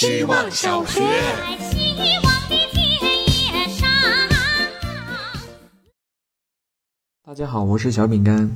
[0.00, 1.00] 希望小学。
[7.26, 8.48] 大家好，我是小饼干。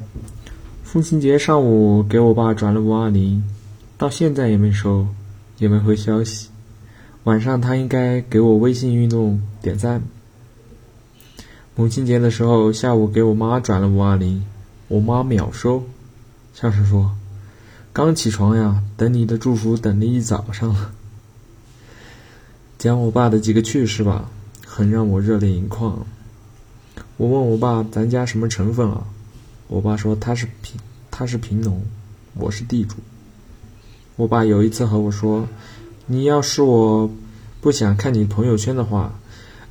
[0.84, 3.42] 父亲节上午给我爸转了五二零，
[3.98, 5.08] 到现在也没收，
[5.58, 6.48] 也没回消息。
[7.24, 10.00] 晚上他应该给我微信运动点赞。
[11.74, 14.46] 母亲节的时候下午给我妈转了五二零，
[14.86, 15.82] 我妈秒收，
[16.54, 17.16] 像是说。
[17.92, 20.92] 刚起床呀，等你的祝福等了一早上了。
[22.82, 24.28] 讲我爸的几个趣事吧，
[24.66, 26.04] 很让我热泪盈眶。
[27.16, 29.06] 我问我爸：“咱家什么成分啊？”
[29.70, 31.84] 我爸说：“他是贫，他是贫农，
[32.34, 32.96] 我是地主。”
[34.18, 35.46] 我爸有一次和我说
[36.06, 37.08] ：“你要是我
[37.60, 39.14] 不想看你朋友圈的话，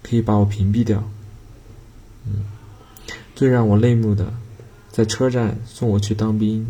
[0.01, 1.03] 可以把我屏蔽掉。”
[2.25, 2.45] 嗯，
[3.35, 4.31] 最让我泪目的，
[4.89, 6.65] 在车站送我去当兵。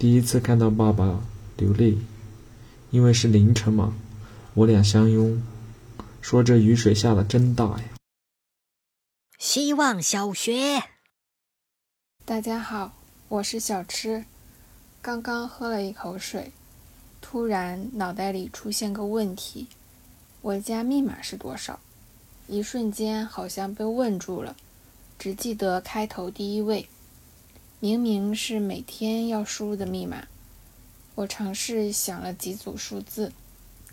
[0.00, 1.20] 第一次看到爸爸
[1.56, 1.96] 流泪，
[2.90, 3.92] 因为是凌晨嘛，
[4.58, 5.40] 我俩相拥，
[6.20, 7.84] 说这雨水下的真大呀。
[9.38, 10.82] 希望小学，
[12.24, 12.92] 大家好，
[13.28, 14.24] 我是小吃，
[15.00, 16.50] 刚刚喝了一口水，
[17.20, 19.68] 突然脑袋里出现个问题：
[20.40, 21.78] 我家密码是多少？
[22.48, 24.56] 一瞬间好像被问住了，
[25.20, 26.88] 只记得开头第一位。
[27.78, 30.26] 明明是每天要输入的密码，
[31.14, 33.32] 我尝试想了几组数字，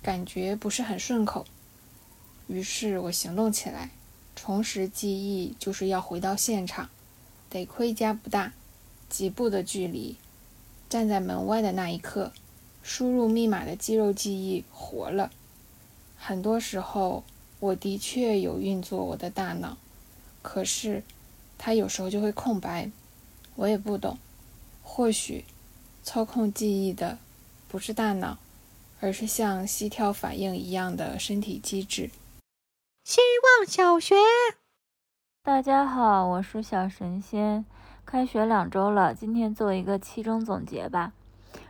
[0.01, 1.45] 感觉不是很顺口，
[2.47, 3.89] 于是我行动起来，
[4.35, 6.89] 重拾记忆就是要回到现场，
[7.49, 8.53] 得亏家不大，
[9.09, 10.17] 几步的距离，
[10.89, 12.31] 站在门外的那一刻，
[12.83, 15.31] 输入密码的肌肉记忆活了。
[16.17, 17.23] 很多时候，
[17.59, 19.77] 我的确有运作我的大脑，
[20.41, 21.03] 可是
[21.57, 22.91] 它有时候就会空白。
[23.55, 24.17] 我也不懂，
[24.83, 25.45] 或许
[26.03, 27.17] 操控记忆的
[27.69, 28.37] 不是大脑，
[29.01, 32.09] 而是像膝跳反应一样的身体机制。
[33.03, 33.21] 希
[33.59, 34.15] 望小学，
[35.43, 37.65] 大家好，我是小神仙。
[38.05, 41.11] 开学两周了，今天做一个期中总结吧。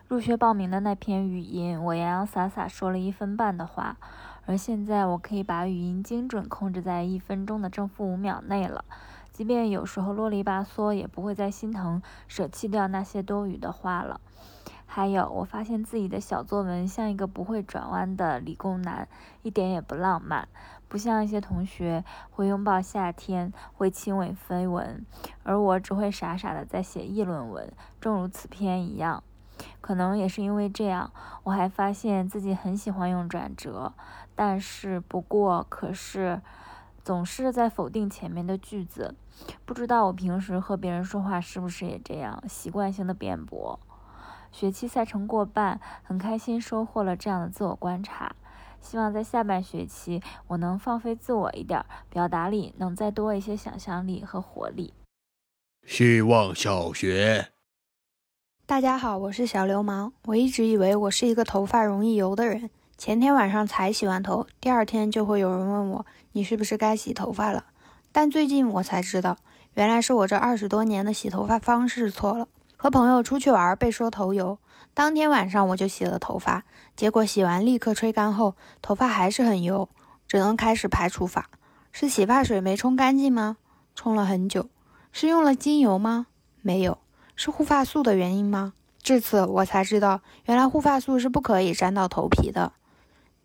[0.08, 3.97] 入学报名的那篇语音，我洋洋洒洒说了一分半的话，
[4.46, 8.86] 而现在我可以把语音精准控制在一分钟的正负五秒内了。
[9.35, 14.22] 即便有时候啰里吧嗦，也不会再心疼舍弃掉那些多余的话了。
[14.85, 19.09] 还有，我发现自己的小作文像一个不会转弯的理工男，
[19.41, 20.47] 一点也不浪漫，
[20.88, 25.06] 不像一些同学会拥抱夏天，会亲吻飞蚊，
[25.44, 27.69] 而我只会傻傻的在写议论文，
[28.00, 29.22] 正如此篇一样。
[29.81, 31.12] 可能也是因为这样，
[31.44, 33.91] 我还发现自己很喜欢用转折，
[34.34, 36.41] 但是，不过，可是。
[37.06, 39.14] 总是在否定前面的句子，
[39.64, 43.80] 不知道我平时和别人说话是不是也这样习惯性的辩驳。
[44.52, 48.36] 学期赛程过半，很开心收获了这样的自我观察。
[48.82, 54.92] 希望在下半学期我能放飞自我一点，表达力能再多一些想象力和活力。
[55.86, 57.50] 希望小学，
[58.66, 60.12] 大家好，我是小流氓。
[60.24, 62.72] 我一直以为我是一个头发容易油的人。
[62.97, 67.66] 前天晚上才洗完头，第二天就会有人问我，你是不是该洗头发了？
[68.11, 69.38] 但最近我才知道，
[69.73, 72.47] 原来是我这二十多年的洗头发方式错了。
[72.78, 74.57] 和朋友出去玩被说头油，
[74.94, 76.63] 当天晚上我就洗了头发，
[76.95, 79.89] 结果洗完立刻吹干后，头发还是很油，
[80.27, 81.50] 只能开始排除法。
[81.91, 83.57] 是洗发水没冲干净吗？
[83.94, 84.69] 冲了很久。
[85.12, 86.27] 是用了精油吗？
[86.62, 86.97] 没有。
[87.35, 88.73] 是护发素的原因吗？
[89.03, 92.72] 至此我才知道，原来护发素是不可以沾到头皮的。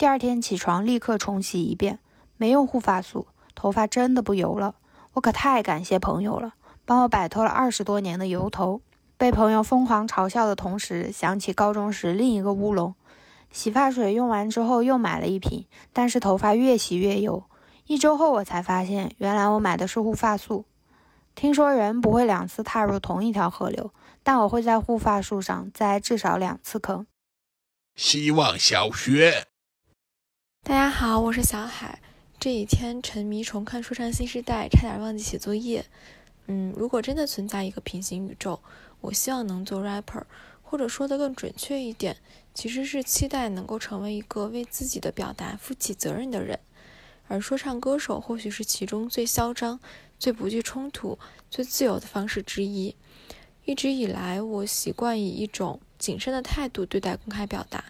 [0.01, 1.99] 第二天起床，立刻重洗一遍，
[2.39, 4.77] 没用护发素，头发真的不油了。
[5.13, 6.55] 我可太感谢朋友了，
[6.87, 8.81] 帮我摆脱了二十多年的油头。
[9.19, 12.95] 被朋友疯狂嘲笑的同时，想起高中时另一个乌龙：
[13.53, 17.45] 洗发水用完之后又买了一瓶，但是头发越洗越油。
[17.85, 20.65] 一周后，我才发现，原来我买的是护发素。
[21.35, 27.07] 听说人不会两次踏入同一条河流，但我会在护发素上栽至少两次坑。
[27.95, 29.49] 希望小学。
[30.63, 32.01] 大家好，我是小海。
[32.39, 35.87] 这几天沉迷重看《说唱新时代》，差点忘记写作业。
[36.49, 38.61] 嗯，如果真的存在一个平行宇宙，
[39.01, 40.25] 我希望能做 rapper，
[40.63, 42.19] 或者说的更准确一点，
[42.53, 46.61] 其实是期待能够成为一个为自己的表达负起责任的人。
[47.27, 49.81] 而说唱歌手或许是其中最嚣张、
[50.19, 51.19] 最不惧冲突、
[51.51, 52.95] 最自由的方式之一。
[53.65, 57.87] 一直以来，我习惯以一种谨慎的态度对待公开表达，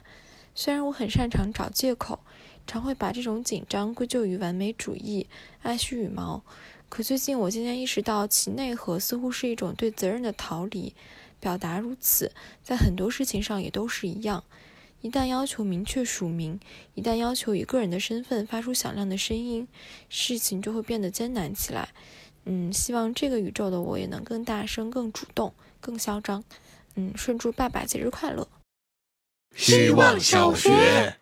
[0.54, 2.20] 虽然我很擅长找借口。
[2.66, 5.26] 常会把这种紧张归咎于完美主义、
[5.62, 6.44] 爱惜羽毛，
[6.88, 10.94] 可最近我渐渐意识到，其内核似乎是一种对责任的逃离。
[11.40, 12.30] 表达如此，
[12.62, 14.44] 在很多事情上也都是一样。
[15.00, 16.60] 一旦要求明确署名，
[16.94, 19.66] 一旦要求以个人的身份发出响亮的声音，
[20.08, 21.88] 事情就会变得艰难起来。
[22.44, 26.44] 嗯，希望这个宇宙的我也能更大声、更主动、更嚣张。
[26.94, 28.46] 嗯，顺祝爸爸节日快乐！
[29.54, 31.16] 希望小学，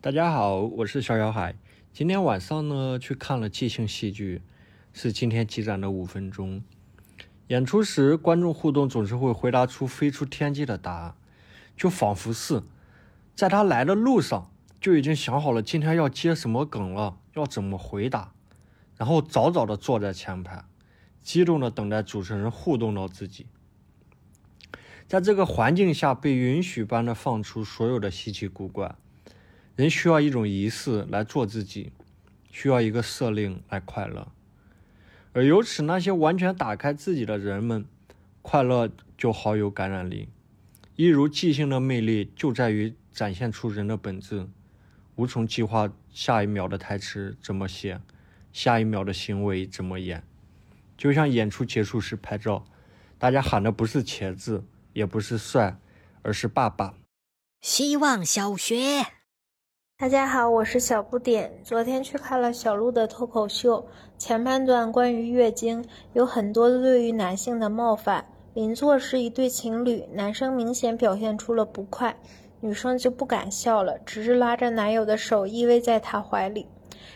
[0.00, 1.56] 大家好，我是小小海。
[1.92, 4.42] 今天晚上呢，去看了即兴戏剧，
[4.92, 6.62] 是今天积攒的五分钟。
[7.48, 11.14] 演出时，观众互动总是会回答出飞出天际的答案。
[11.76, 12.62] 就仿佛是
[13.34, 18.32] 在他来的路上就已经想好了今天要接什么梗了，要怎么回答，
[18.96, 20.64] 然后早早的坐在前排，
[21.22, 23.46] 激动的等待主持人互动到自己。
[25.12, 28.94] 在这个环境下被允许般的放出所有的稀奇古怪，
[29.76, 31.92] 人需要一种仪式来做自己，
[32.50, 34.32] 需要一个设令来快乐，
[35.34, 37.84] 而由此那些完全打开自己的人们，
[38.40, 38.88] 快乐
[39.18, 40.30] 就好有感染力。
[40.96, 44.48] 一如即兴的魅力就在于展现出人的本质，
[45.16, 48.00] 无从计划下一秒的台词怎么写，
[48.50, 50.22] 下一秒的行为怎么演。
[50.96, 52.64] 就像演出结束时拍照，
[53.18, 55.76] 大家喊的不是茄子，也不是帅，
[56.22, 56.94] 而是爸爸。
[57.60, 58.76] 希望小学，
[59.96, 61.60] 大家好，我是小不点。
[61.62, 63.86] 昨天去看了小鹿的脱口秀，
[64.18, 68.26] 前半段关于月经，有很多对于男性的冒犯。
[68.54, 72.16] 邻座是一对情侣，男生明显表现出了不快，
[72.60, 76.66] 女生就不敢笑了，只是拉着男友的手依偎在他怀里。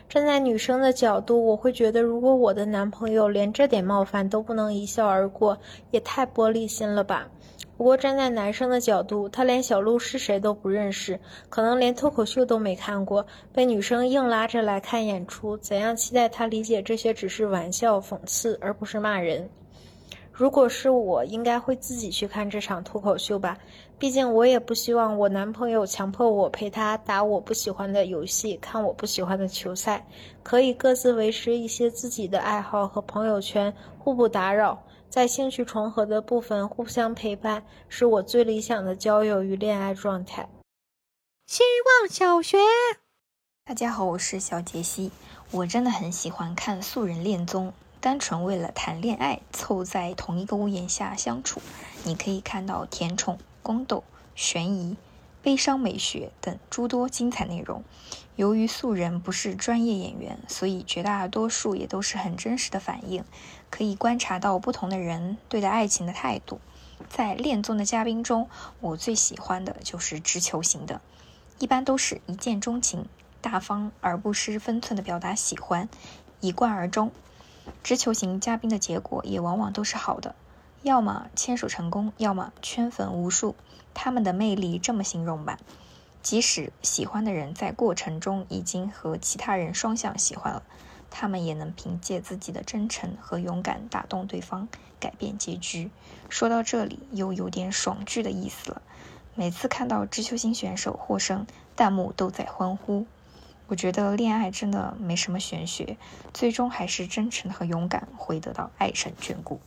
[0.08, 5.58] 站在女生的角度，我会觉得，如果我的男朋友连这点冒犯都不能一笑而过，
[5.90, 7.28] 也太玻璃心了吧。
[7.76, 11.20] 不过站在男生的角度，他连小鹿是谁都不认识，
[11.50, 19.48] 可能连脱口秀都没看过，被女生硬拉着来看演出，怎样期待他理解这些只是玩笑、讽刺，而不是骂人？
[20.32, 23.56] 如果是我，应该会自己去看这场脱口秀吧。
[23.98, 30.06] 毕竟我也不希望我男朋友强迫我陪他打我不喜欢的游戏，看我不喜欢的球赛。
[30.42, 40.48] 可以各自维持一些自己的爱好和朋友圈，互不打扰，在兴趣重合的部分互相陪伴，是我最理想的交友与恋爱状态。
[41.46, 41.62] 希
[42.00, 42.58] 望小学，
[43.64, 45.10] 大家好，我是小杰西。
[45.52, 47.72] 我真的很喜欢看素人恋综。
[47.98, 51.60] 单纯为了谈恋爱，凑在同一个屋檐下相处，
[52.04, 54.04] 你可以看到甜宠、宫斗、
[54.34, 54.96] 悬疑、
[55.46, 57.84] 悲伤美学等诸多精彩内容。
[58.34, 63.22] 由于素人不是专业演员，所以绝大多数也都是很真实的反应，
[63.70, 66.58] 可以观察到不同的人对待爱情的态度。
[67.08, 68.48] 在恋综的嘉宾中，
[68.80, 71.00] 我最喜欢的就是直球型的，
[71.60, 73.06] 一般都是一见钟情，
[73.40, 75.88] 大方而不失分寸的表达喜欢，
[76.40, 77.12] 一贯而终。
[77.84, 80.34] 直球型嘉宾的结果也往往都是好的，
[80.86, 83.56] 要么牵手成功，要么圈粉无数。
[83.92, 85.58] 他们的魅力这么形容吧：
[86.22, 90.62] 即使喜欢的人在过程中已经和其他人双向喜欢了，
[91.10, 94.68] 他们也能凭借自己的真诚和勇敢打动对方，
[95.00, 95.90] 改变结局。
[96.28, 98.80] 说到这里，又有点爽剧的意思了。
[99.34, 103.06] 每次看到直球星选手获胜，弹幕都在欢呼。
[103.66, 105.96] 我觉得恋爱真的没什么玄学，
[106.32, 109.58] 最终还是真诚和勇敢会得到爱神眷顾。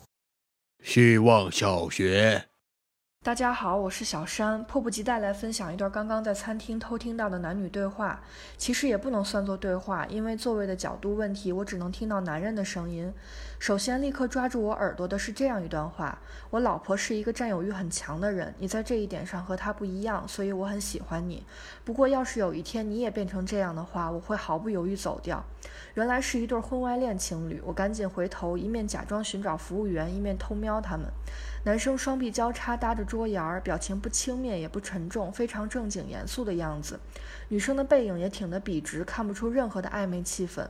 [0.82, 2.50] 希望小学。
[3.22, 8.22] 大家好，我是小山，迫不及待来分享一段刚刚在餐厅偷听到的男女对话。
[8.56, 13.14] 其实也不能算作对话，因为座位的角度问题，我只能听到男人的声音。
[13.60, 16.18] 首先，立刻抓住我耳朵的是这样一段话：
[16.50, 21.46] 我老婆是一个占有欲很强的人，你在这一点上和她不一样，所以我很喜欢你。
[21.84, 25.44] 不过，要是有一天你也变成这样的话，我会毫不犹豫走掉。
[25.96, 31.06] 原来是一对婚外恋情侣，我赶紧回头，一面假装寻找服务员，一面偷瞄他们。
[31.66, 37.00] 男生双臂交叉搭着桌沿儿，表情不轻蔑也不沉重，非常正经严肃的样子。
[37.48, 40.68] 女生的背影也挺得笔直，看不出任何的暧昧气氛。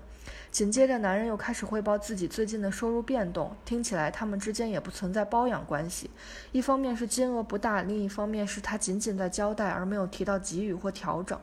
[0.50, 6.10] 紧接着，男人又开始汇报自己最近的收入变动，听起来他们之间也不存在包养关系。
[6.54, 11.38] 一方面是金额不大，另一方面是他仅仅在交代，而没有提到给予或调整。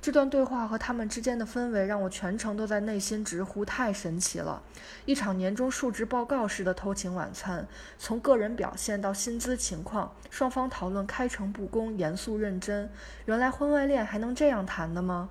[0.00, 4.62] 这段对话和他们之间的氛围，让我全程都在内心直呼太神奇了。
[5.04, 7.66] 一场年终述职报告式的偷情晚餐，
[7.98, 12.88] 从个人表现到薪资情况，双方讨论开诚布公、严肃认真。
[13.24, 15.30] 原来婚外恋还能这样谈的吗？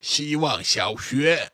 [0.00, 1.50] 希望小学。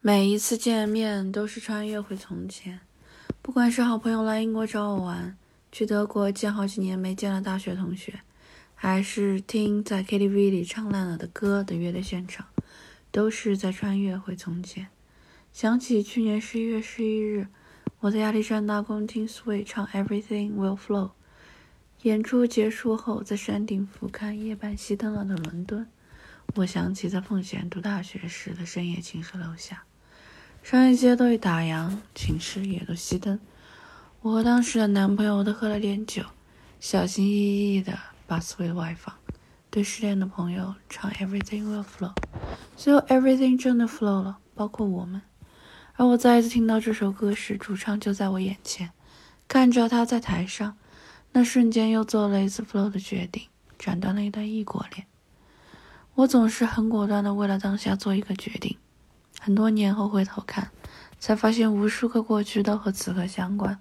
[0.00, 2.80] 每一次见面都是穿越回从前，
[3.40, 5.38] 不管是好朋友来英国找我玩，
[5.72, 8.20] 去德国见好几年没见的大学同学。
[8.86, 12.44] 还是听在 KTV 里唱烂了的歌的乐队现场，
[13.10, 14.88] 都是在穿越回从前。
[15.54, 17.46] 想起去年十一月十一日，
[18.00, 21.12] 我在亚历山大宫听 Sweet 唱 Everything Will Flow，
[22.02, 25.86] 演出结束后，在山顶俯瞰夜半熄灯了的伦敦，
[26.56, 29.84] 我想起在奉贤读大学时的深夜寝室楼下，
[30.62, 33.40] 商业街都已打烊，寝室也都熄灯。
[34.20, 36.22] 我和当时的男朋友都喝了点酒，
[36.78, 39.14] 小心翼翼的把 Sweet 外放，
[39.70, 42.12] 对失恋的朋友唱 Everything Will Flow。
[42.76, 45.22] 最后 Everything 真的 flow 了，包括我们。
[45.96, 48.90] 而我再一次听到这首歌时，主唱就在我眼前，
[49.46, 50.76] 看着他在台上。
[51.32, 55.06] 那瞬间又做了一次 flow 的决定，斩断了一段异国恋。
[56.14, 58.78] 我总是很果断的为了当下做一个决定，
[59.40, 60.70] 很多年后回头看，
[61.18, 63.78] 才发现无数个过去都和此刻相关，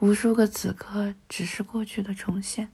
[0.00, 2.70] 无数个此刻只是过去的重现。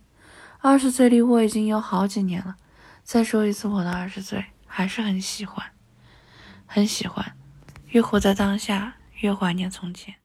[0.65, 2.55] 二十岁离我已经有好几年了，
[3.03, 5.67] 再说一次我的二十岁，还是很喜欢，
[6.67, 7.37] 很喜欢，
[7.89, 10.22] 越活在当下，越怀念从前。